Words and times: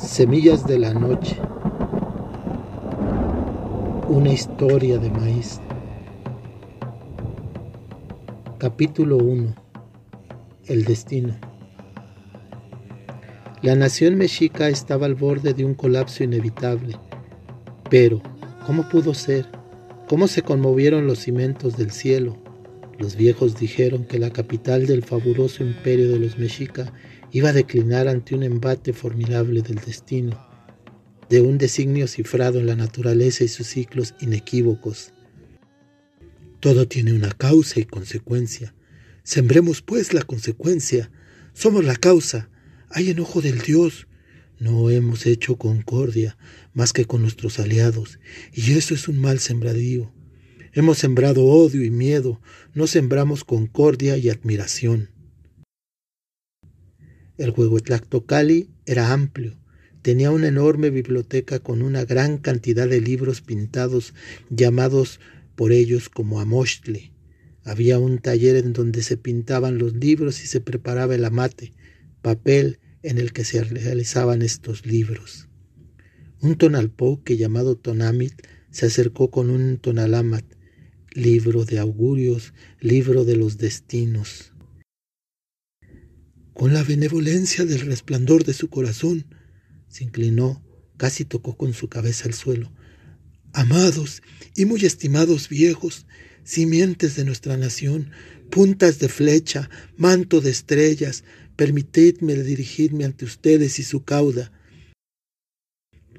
Semillas 0.00 0.66
de 0.66 0.78
la 0.78 0.94
noche. 0.94 1.36
Una 4.08 4.30
historia 4.30 4.96
de 4.96 5.10
maíz. 5.10 5.60
Capítulo 8.56 9.18
1. 9.18 9.54
El 10.64 10.84
destino. 10.86 11.36
La 13.60 13.74
nación 13.76 14.16
mexica 14.16 14.68
estaba 14.68 15.04
al 15.04 15.16
borde 15.16 15.52
de 15.52 15.66
un 15.66 15.74
colapso 15.74 16.24
inevitable. 16.24 16.96
Pero, 17.90 18.22
¿cómo 18.66 18.88
pudo 18.88 19.12
ser? 19.12 19.46
¿Cómo 20.08 20.28
se 20.28 20.40
conmovieron 20.40 21.06
los 21.06 21.18
cimientos 21.18 21.76
del 21.76 21.90
cielo? 21.90 22.38
Los 23.00 23.16
viejos 23.16 23.58
dijeron 23.58 24.04
que 24.04 24.18
la 24.18 24.30
capital 24.30 24.86
del 24.86 25.02
fabuloso 25.02 25.64
imperio 25.64 26.10
de 26.10 26.18
los 26.18 26.36
mexica 26.36 26.92
iba 27.32 27.48
a 27.48 27.54
declinar 27.54 28.08
ante 28.08 28.34
un 28.34 28.42
embate 28.42 28.92
formidable 28.92 29.62
del 29.62 29.76
destino, 29.76 30.46
de 31.30 31.40
un 31.40 31.56
designio 31.56 32.06
cifrado 32.06 32.60
en 32.60 32.66
la 32.66 32.76
naturaleza 32.76 33.42
y 33.42 33.48
sus 33.48 33.68
ciclos 33.68 34.14
inequívocos. 34.20 35.14
Todo 36.60 36.86
tiene 36.86 37.14
una 37.14 37.32
causa 37.32 37.80
y 37.80 37.86
consecuencia. 37.86 38.74
Sembremos 39.22 39.80
pues 39.80 40.12
la 40.12 40.20
consecuencia. 40.20 41.10
Somos 41.54 41.86
la 41.86 41.96
causa. 41.96 42.50
Hay 42.90 43.08
enojo 43.08 43.40
del 43.40 43.60
Dios. 43.62 44.08
No 44.58 44.90
hemos 44.90 45.24
hecho 45.24 45.56
concordia 45.56 46.36
más 46.74 46.92
que 46.92 47.06
con 47.06 47.22
nuestros 47.22 47.60
aliados, 47.60 48.18
y 48.52 48.72
eso 48.72 48.92
es 48.92 49.08
un 49.08 49.18
mal 49.18 49.38
sembradío. 49.38 50.12
Hemos 50.72 50.98
sembrado 50.98 51.44
odio 51.46 51.84
y 51.84 51.90
miedo, 51.90 52.40
no 52.74 52.86
sembramos 52.86 53.42
concordia 53.42 54.16
y 54.16 54.28
admiración. 54.28 55.10
El 57.36 57.50
Huehuetlactocali 57.50 58.70
era 58.86 59.12
amplio, 59.12 59.56
tenía 60.02 60.30
una 60.30 60.46
enorme 60.46 60.90
biblioteca 60.90 61.58
con 61.58 61.82
una 61.82 62.04
gran 62.04 62.38
cantidad 62.38 62.88
de 62.88 63.00
libros 63.00 63.40
pintados 63.40 64.14
llamados 64.48 65.18
por 65.56 65.72
ellos 65.72 66.08
como 66.08 66.40
amochtli. 66.40 67.12
Había 67.64 67.98
un 67.98 68.18
taller 68.18 68.54
en 68.54 68.72
donde 68.72 69.02
se 69.02 69.16
pintaban 69.16 69.76
los 69.76 69.94
libros 69.94 70.44
y 70.44 70.46
se 70.46 70.60
preparaba 70.60 71.16
el 71.16 71.24
amate, 71.24 71.74
papel 72.22 72.78
en 73.02 73.18
el 73.18 73.32
que 73.32 73.44
se 73.44 73.64
realizaban 73.64 74.42
estos 74.42 74.86
libros. 74.86 75.48
Un 76.40 76.56
tonalpoque 76.56 77.36
llamado 77.36 77.76
Tonamit 77.76 78.34
se 78.70 78.86
acercó 78.86 79.30
con 79.30 79.50
un 79.50 79.78
tonalamat, 79.78 80.44
libro 81.12 81.64
de 81.64 81.78
augurios, 81.78 82.52
libro 82.80 83.24
de 83.24 83.36
los 83.36 83.58
destinos. 83.58 84.52
Con 86.52 86.72
la 86.72 86.84
benevolencia 86.84 87.64
del 87.64 87.80
resplandor 87.80 88.44
de 88.44 88.52
su 88.52 88.68
corazón, 88.68 89.26
se 89.88 90.04
inclinó, 90.04 90.62
casi 90.96 91.24
tocó 91.24 91.56
con 91.56 91.72
su 91.72 91.88
cabeza 91.88 92.28
el 92.28 92.34
suelo. 92.34 92.70
Amados 93.52 94.22
y 94.54 94.66
muy 94.66 94.84
estimados 94.84 95.48
viejos, 95.48 96.06
simientes 96.44 97.16
de 97.16 97.24
nuestra 97.24 97.56
nación, 97.56 98.10
puntas 98.50 98.98
de 98.98 99.08
flecha, 99.08 99.70
manto 99.96 100.40
de 100.40 100.50
estrellas, 100.50 101.24
permitidme 101.56 102.34
dirigirme 102.36 103.04
ante 103.04 103.24
ustedes 103.24 103.78
y 103.78 103.82
su 103.82 104.04
cauda. 104.04 104.52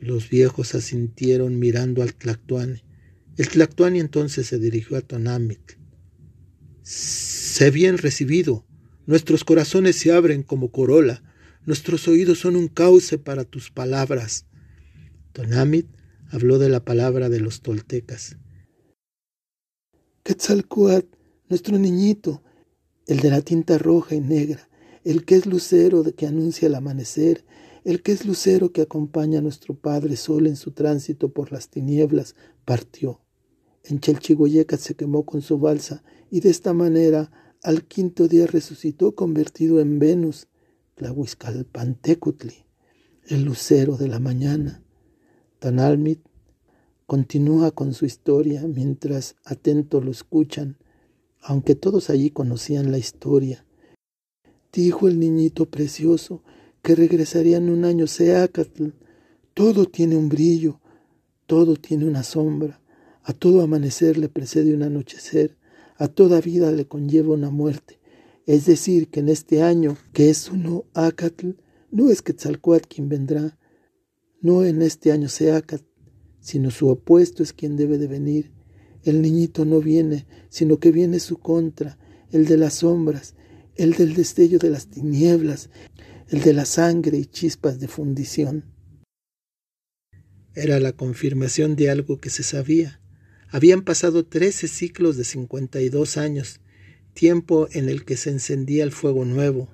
Los 0.00 0.30
viejos 0.30 0.74
asintieron 0.74 1.58
mirando 1.58 2.02
al 2.02 2.14
Tlactuani. 2.14 2.82
El 3.40 3.48
Tlactuani 3.48 4.00
entonces 4.00 4.48
se 4.48 4.58
dirigió 4.58 4.98
a 4.98 5.00
Tonamit. 5.00 5.78
Sé 6.82 7.70
bien 7.70 7.96
recibido, 7.96 8.66
Nuestros 9.06 9.44
corazones 9.44 9.96
se 9.96 10.12
abren 10.12 10.42
como 10.42 10.70
corola, 10.70 11.22
nuestros 11.64 12.06
oídos 12.06 12.40
son 12.40 12.54
un 12.54 12.68
cauce 12.68 13.16
para 13.16 13.44
tus 13.44 13.70
palabras. 13.70 14.44
Tonamit 15.32 15.86
habló 16.28 16.58
de 16.58 16.68
la 16.68 16.84
palabra 16.84 17.30
de 17.30 17.40
los 17.40 17.62
toltecas. 17.62 18.36
Quetzalcoatl, 20.22 21.16
nuestro 21.48 21.78
niñito, 21.78 22.42
el 23.06 23.20
de 23.20 23.30
la 23.30 23.40
tinta 23.40 23.78
roja 23.78 24.16
y 24.16 24.20
negra, 24.20 24.68
el 25.02 25.24
que 25.24 25.36
es 25.36 25.46
lucero 25.46 26.04
que 26.14 26.26
anuncia 26.26 26.68
el 26.68 26.74
amanecer, 26.74 27.46
el 27.84 28.02
que 28.02 28.12
es 28.12 28.26
lucero 28.26 28.70
que 28.70 28.82
acompaña 28.82 29.38
a 29.38 29.42
nuestro 29.42 29.74
Padre 29.74 30.16
Sol 30.16 30.46
en 30.46 30.56
su 30.56 30.72
tránsito 30.72 31.32
por 31.32 31.52
las 31.52 31.70
tinieblas, 31.70 32.36
partió. 32.66 33.22
En 33.84 34.00
Chalchigoyeca 34.00 34.76
se 34.76 34.94
quemó 34.94 35.24
con 35.24 35.42
su 35.42 35.58
balsa 35.58 36.02
y 36.30 36.40
de 36.40 36.50
esta 36.50 36.72
manera 36.72 37.30
al 37.62 37.84
quinto 37.84 38.28
día 38.28 38.46
resucitó 38.46 39.14
convertido 39.14 39.80
en 39.80 39.98
Venus, 39.98 40.48
Tlahuizcalpantecutli, 40.94 42.64
el 43.28 43.44
lucero 43.44 43.96
de 43.96 44.08
la 44.08 44.18
mañana. 44.18 44.82
Tanalmit 45.58 46.20
continúa 47.06 47.70
con 47.70 47.92
su 47.92 48.06
historia 48.06 48.62
mientras 48.66 49.36
atentos 49.44 50.04
lo 50.04 50.10
escuchan, 50.10 50.78
aunque 51.42 51.74
todos 51.74 52.10
allí 52.10 52.30
conocían 52.30 52.90
la 52.90 52.98
historia. 52.98 53.66
Dijo 54.72 55.08
el 55.08 55.18
niñito 55.18 55.66
precioso 55.66 56.42
que 56.82 56.94
regresaría 56.94 57.56
en 57.56 57.70
un 57.70 57.84
año 57.84 58.06
Seacatl. 58.06 58.90
Todo 59.54 59.86
tiene 59.86 60.16
un 60.16 60.28
brillo, 60.28 60.80
todo 61.46 61.76
tiene 61.76 62.06
una 62.06 62.22
sombra, 62.22 62.80
a 63.22 63.32
todo 63.32 63.62
amanecer 63.62 64.18
le 64.18 64.28
precede 64.28 64.74
un 64.74 64.82
anochecer, 64.82 65.56
a 65.96 66.08
toda 66.08 66.40
vida 66.40 66.72
le 66.72 66.86
conlleva 66.86 67.34
una 67.34 67.50
muerte. 67.50 68.00
Es 68.46 68.66
decir, 68.66 69.08
que 69.08 69.20
en 69.20 69.28
este 69.28 69.62
año, 69.62 69.96
que 70.12 70.30
es 70.30 70.50
uno 70.50 70.86
Acatl, 70.94 71.50
no 71.90 72.10
es 72.10 72.22
Quetzalcoatl 72.22 72.88
quien 72.88 73.08
vendrá, 73.08 73.58
no 74.40 74.64
en 74.64 74.82
este 74.82 75.12
año 75.12 75.28
Seacatl, 75.28 75.84
sino 76.40 76.70
su 76.70 76.88
opuesto 76.88 77.42
es 77.42 77.52
quien 77.52 77.76
debe 77.76 77.98
de 77.98 78.06
venir. 78.06 78.52
El 79.02 79.22
niñito 79.22 79.64
no 79.64 79.80
viene, 79.80 80.26
sino 80.48 80.78
que 80.78 80.90
viene 80.90 81.20
su 81.20 81.38
contra, 81.38 81.98
el 82.30 82.46
de 82.46 82.56
las 82.56 82.74
sombras, 82.74 83.34
el 83.76 83.92
del 83.94 84.14
destello 84.14 84.58
de 84.58 84.70
las 84.70 84.88
tinieblas, 84.88 85.70
el 86.28 86.40
de 86.42 86.52
la 86.52 86.64
sangre 86.64 87.18
y 87.18 87.26
chispas 87.26 87.80
de 87.80 87.88
fundición. 87.88 88.64
Era 90.54 90.80
la 90.80 90.92
confirmación 90.92 91.76
de 91.76 91.90
algo 91.90 92.18
que 92.18 92.30
se 92.30 92.42
sabía. 92.42 92.99
Habían 93.52 93.82
pasado 93.82 94.24
trece 94.24 94.68
ciclos 94.68 95.16
de 95.16 95.24
cincuenta 95.24 95.80
y 95.80 95.88
dos 95.88 96.16
años, 96.16 96.60
tiempo 97.14 97.68
en 97.72 97.88
el 97.88 98.04
que 98.04 98.16
se 98.16 98.30
encendía 98.30 98.84
el 98.84 98.92
fuego 98.92 99.24
nuevo. 99.24 99.68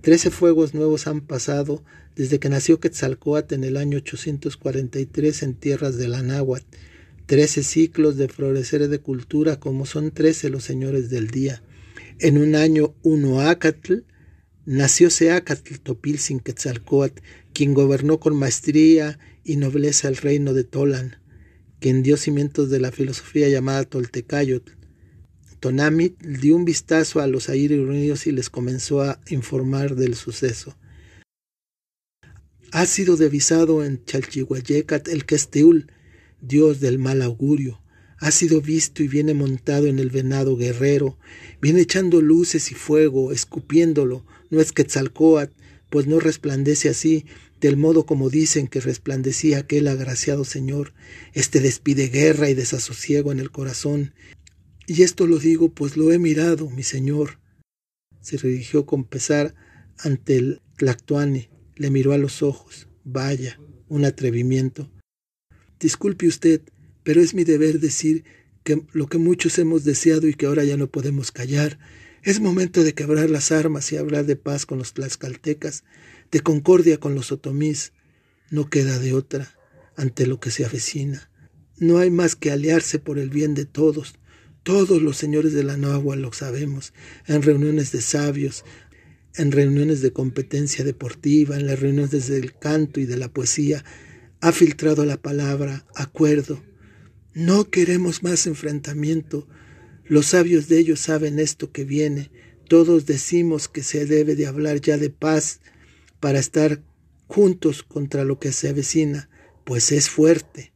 Trece 0.00 0.30
fuegos 0.30 0.74
nuevos 0.74 1.06
han 1.06 1.20
pasado 1.20 1.84
desde 2.16 2.40
que 2.40 2.48
nació 2.48 2.80
Quetzalcoatl 2.80 3.54
en 3.54 3.62
el 3.62 3.76
año 3.76 3.98
843 3.98 5.44
en 5.44 5.54
tierras 5.54 5.96
de 5.96 6.08
la 6.08 6.22
Náhuatl. 6.22 6.66
Trece 7.26 7.62
ciclos 7.62 8.16
de 8.16 8.26
florecer 8.26 8.88
de 8.88 8.98
cultura 8.98 9.60
como 9.60 9.86
son 9.86 10.10
trece 10.10 10.50
los 10.50 10.64
señores 10.64 11.08
del 11.08 11.28
día. 11.28 11.62
En 12.18 12.36
un 12.36 12.56
año 12.56 12.96
uno 13.02 13.42
Acatl 13.42 13.98
nació 14.66 15.08
Seacatl 15.08 15.76
Topilzin 15.76 16.40
Quetzalcoatl, 16.40 17.22
quien 17.52 17.74
gobernó 17.74 18.18
con 18.18 18.34
maestría 18.34 19.20
y 19.44 19.54
nobleza 19.54 20.08
el 20.08 20.16
reino 20.16 20.52
de 20.52 20.64
Tolan 20.64 21.19
quien 21.80 22.02
dio 22.02 22.16
cimientos 22.16 22.70
de 22.70 22.78
la 22.78 22.92
filosofía 22.92 23.48
llamada 23.48 23.84
Toltecayotl. 23.84 24.72
Tonamit 25.60 26.18
dio 26.22 26.56
un 26.56 26.64
vistazo 26.64 27.20
a 27.20 27.26
los 27.26 27.48
aires 27.48 27.78
reunidos 27.78 28.26
y 28.26 28.32
les 28.32 28.48
comenzó 28.48 29.02
a 29.02 29.20
informar 29.28 29.94
del 29.94 30.14
suceso. 30.14 30.76
Ha 32.72 32.86
sido 32.86 33.16
divisado 33.16 33.84
en 33.84 34.04
Chalchihuayecat 34.04 35.08
el 35.08 35.26
Questeul, 35.26 35.90
dios 36.40 36.80
del 36.80 36.98
mal 36.98 37.20
augurio. 37.20 37.82
Ha 38.18 38.30
sido 38.30 38.60
visto 38.60 39.02
y 39.02 39.08
viene 39.08 39.34
montado 39.34 39.86
en 39.86 39.98
el 39.98 40.10
venado 40.10 40.56
guerrero. 40.56 41.18
Viene 41.60 41.80
echando 41.80 42.20
luces 42.20 42.70
y 42.70 42.74
fuego, 42.74 43.32
escupiéndolo. 43.32 44.24
No 44.50 44.60
es 44.60 44.72
Quetzalcoatl, 44.72 45.52
pues 45.90 46.06
no 46.06 46.20
resplandece 46.20 46.88
así, 46.88 47.26
del 47.60 47.76
modo 47.76 48.06
como 48.06 48.30
dicen 48.30 48.68
que 48.68 48.80
resplandecía 48.80 49.58
aquel 49.58 49.88
agraciado 49.88 50.44
Señor, 50.44 50.94
este 51.34 51.60
despide 51.60 52.08
guerra 52.08 52.48
y 52.48 52.54
desasosiego 52.54 53.32
en 53.32 53.40
el 53.40 53.50
corazón. 53.50 54.14
Y 54.86 55.02
esto 55.02 55.26
lo 55.26 55.38
digo, 55.38 55.68
pues 55.68 55.96
lo 55.96 56.10
he 56.12 56.18
mirado, 56.18 56.70
mi 56.70 56.82
Señor. 56.82 57.38
Se 58.20 58.38
dirigió 58.38 58.86
con 58.86 59.04
pesar 59.04 59.54
ante 59.98 60.36
el 60.36 60.62
Tlactuane, 60.76 61.50
le 61.76 61.90
miró 61.90 62.12
a 62.12 62.18
los 62.18 62.42
ojos. 62.42 62.88
Vaya, 63.04 63.60
un 63.88 64.04
atrevimiento. 64.04 64.90
Disculpe 65.78 66.26
usted, 66.26 66.62
pero 67.02 67.20
es 67.20 67.34
mi 67.34 67.44
deber 67.44 67.80
decir 67.80 68.24
que 68.62 68.82
lo 68.92 69.06
que 69.06 69.18
muchos 69.18 69.58
hemos 69.58 69.84
deseado 69.84 70.28
y 70.28 70.34
que 70.34 70.46
ahora 70.46 70.64
ya 70.64 70.76
no 70.76 70.90
podemos 70.90 71.32
callar, 71.32 71.78
es 72.22 72.40
momento 72.40 72.84
de 72.84 72.94
quebrar 72.94 73.30
las 73.30 73.52
armas 73.52 73.92
y 73.92 73.96
hablar 73.96 74.26
de 74.26 74.36
paz 74.36 74.66
con 74.66 74.78
los 74.78 74.92
tlaxcaltecas 74.92 75.84
de 76.30 76.40
concordia 76.40 76.98
con 76.98 77.14
los 77.14 77.32
otomís, 77.32 77.92
no 78.50 78.68
queda 78.68 78.98
de 78.98 79.14
otra 79.14 79.56
ante 79.96 80.26
lo 80.26 80.40
que 80.40 80.50
se 80.50 80.64
avecina. 80.64 81.30
No 81.78 81.98
hay 81.98 82.10
más 82.10 82.36
que 82.36 82.50
aliarse 82.50 82.98
por 82.98 83.18
el 83.18 83.30
bien 83.30 83.54
de 83.54 83.64
todos. 83.64 84.14
Todos 84.62 85.02
los 85.02 85.16
señores 85.16 85.52
de 85.54 85.64
la 85.64 85.76
Nahua 85.76 86.16
lo 86.16 86.32
sabemos, 86.32 86.92
en 87.26 87.42
reuniones 87.42 87.92
de 87.92 88.02
sabios, 88.02 88.64
en 89.34 89.52
reuniones 89.52 90.02
de 90.02 90.12
competencia 90.12 90.84
deportiva, 90.84 91.56
en 91.56 91.66
las 91.66 91.80
reuniones 91.80 92.28
del 92.28 92.56
canto 92.58 93.00
y 93.00 93.06
de 93.06 93.16
la 93.16 93.32
poesía, 93.32 93.84
ha 94.40 94.52
filtrado 94.52 95.04
la 95.04 95.16
palabra 95.16 95.86
acuerdo. 95.94 96.62
No 97.32 97.70
queremos 97.70 98.22
más 98.22 98.46
enfrentamiento. 98.46 99.46
Los 100.10 100.26
sabios 100.26 100.66
de 100.66 100.80
ellos 100.80 100.98
saben 100.98 101.38
esto 101.38 101.70
que 101.70 101.84
viene. 101.84 102.32
Todos 102.66 103.06
decimos 103.06 103.68
que 103.68 103.84
se 103.84 104.06
debe 104.06 104.34
de 104.34 104.48
hablar 104.48 104.80
ya 104.80 104.98
de 104.98 105.08
paz 105.08 105.60
para 106.18 106.40
estar 106.40 106.82
juntos 107.28 107.84
contra 107.84 108.24
lo 108.24 108.40
que 108.40 108.50
se 108.50 108.68
avecina, 108.68 109.30
pues 109.62 109.92
es 109.92 110.10
fuerte. 110.10 110.72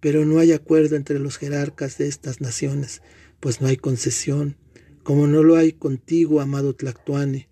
Pero 0.00 0.26
no 0.26 0.40
hay 0.40 0.50
acuerdo 0.50 0.96
entre 0.96 1.20
los 1.20 1.38
jerarcas 1.38 1.98
de 1.98 2.08
estas 2.08 2.40
naciones, 2.40 3.00
pues 3.38 3.60
no 3.60 3.68
hay 3.68 3.76
concesión, 3.76 4.56
como 5.04 5.28
no 5.28 5.44
lo 5.44 5.54
hay 5.54 5.70
contigo, 5.70 6.40
amado 6.40 6.74
Tlactuane. 6.74 7.48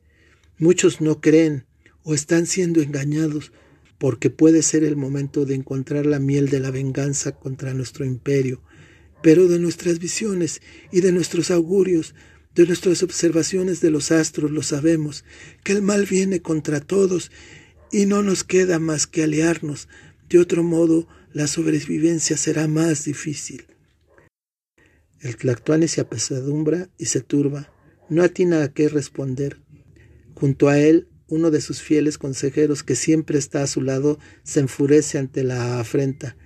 Muchos 0.59 1.01
no 1.01 1.21
creen 1.21 1.67
o 2.03 2.15
están 2.15 2.47
siendo 2.47 2.83
engañados 2.83 3.53
porque 3.97 4.29
puede 4.29 4.63
ser 4.63 4.83
el 4.83 4.97
momento 4.97 5.47
de 5.47 5.55
encontrar 5.55 6.05
la 6.05 6.19
miel 6.19 6.49
de 6.49 6.59
la 6.59 6.73
venganza 6.73 7.31
contra 7.31 7.75
nuestro 7.75 8.05
imperio, 8.05 8.61
pero 9.23 9.49
de 9.49 9.59
nuestras 9.59 9.99
visiones 9.99 10.61
y 10.91 11.01
de 11.01 11.13
nuestros 11.13 11.51
augurios, 11.51 12.15
de 12.55 12.67
nuestras 12.67 13.03
observaciones 13.03 13.81
de 13.81 13.91
los 13.91 14.13
astros, 14.13 14.51
lo 14.51 14.63
sabemos, 14.63 15.25
que 15.65 15.73
el 15.73 15.83
mal 15.83 16.07
viene 16.07 16.43
contra 16.43 16.81
todos 16.81 17.31
y 17.91 18.07
no 18.07 18.23
nos 18.23 18.45
queda 18.45 18.79
más 18.79 19.07
que 19.07 19.23
aliarnos, 19.23 19.89
de 20.29 20.39
otro 20.39 20.63
modo 20.63 21.09
la 21.33 21.47
sobrevivencia 21.47 22.37
será 22.37 22.69
más 22.69 23.05
difícil. 23.05 23.67
El 25.21 25.37
Tlactuane 25.37 25.89
se 25.89 26.01
apesadumbra 26.01 26.89
y 26.99 27.07
se 27.07 27.21
turba, 27.21 27.73
no 28.09 28.23
atina 28.23 28.63
a 28.63 28.73
qué 28.73 28.89
responder. 28.89 29.61
Junto 30.35 30.69
a 30.69 30.79
él 30.79 31.09
uno 31.29 31.51
de 31.51 31.61
sus 31.61 31.81
fieles 31.81 32.19
consejeros 32.19 32.83
que 32.83 32.97
siempre 32.97 33.39
está 33.39 33.63
a 33.63 33.67
su 33.67 33.81
lado 33.81 34.19
se 34.43 34.61
enfurece 34.61 35.19
ante 35.19 35.45
la 35.45 35.81
afrenta. 35.81 36.37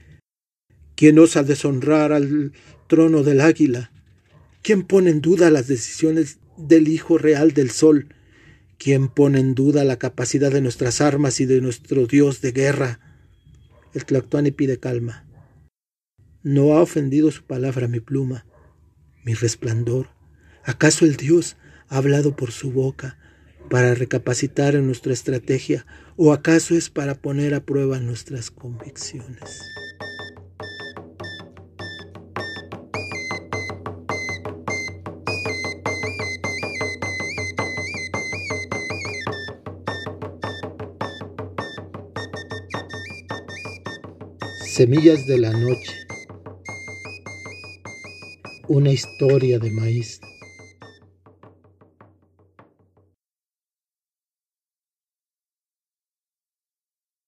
¿Quién 0.96 1.18
osa 1.18 1.42
deshonrar 1.42 2.12
al 2.12 2.52
trono 2.88 3.22
del 3.22 3.40
águila? 3.40 3.92
¿Quién 4.62 4.82
pone 4.82 5.10
en 5.10 5.20
duda 5.20 5.50
las 5.50 5.68
decisiones 5.68 6.38
del 6.56 6.88
Hijo 6.88 7.18
Real 7.18 7.52
del 7.52 7.70
Sol? 7.70 8.08
¿Quién 8.78 9.08
pone 9.08 9.38
en 9.38 9.54
duda 9.54 9.84
la 9.84 9.98
capacidad 9.98 10.50
de 10.50 10.60
nuestras 10.60 11.00
armas 11.00 11.40
y 11.40 11.46
de 11.46 11.60
nuestro 11.60 12.06
Dios 12.06 12.40
de 12.40 12.52
guerra? 12.52 13.00
El 13.94 14.04
Tlactuani 14.04 14.50
pide 14.50 14.78
calma. 14.78 15.26
¿No 16.42 16.72
ha 16.74 16.82
ofendido 16.82 17.30
su 17.30 17.44
palabra 17.44 17.88
mi 17.88 18.00
pluma, 18.00 18.46
mi 19.24 19.34
resplandor? 19.34 20.08
¿Acaso 20.64 21.04
el 21.04 21.16
Dios 21.16 21.56
ha 21.88 21.98
hablado 21.98 22.34
por 22.36 22.52
su 22.52 22.72
boca? 22.72 23.18
para 23.68 23.94
recapacitar 23.94 24.74
en 24.74 24.86
nuestra 24.86 25.12
estrategia 25.12 25.86
o 26.16 26.32
acaso 26.32 26.74
es 26.74 26.90
para 26.90 27.14
poner 27.14 27.54
a 27.54 27.64
prueba 27.64 27.98
nuestras 27.98 28.50
convicciones. 28.50 29.60
Semillas 44.76 45.26
de 45.26 45.38
la 45.38 45.52
noche. 45.52 45.90
Una 48.68 48.90
historia 48.90 49.58
de 49.58 49.70
maíz 49.70 50.20